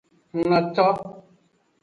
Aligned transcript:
Hunnoto. 0.33 0.87